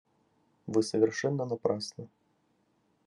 [0.65, 2.09] Вы совершенно напрасно.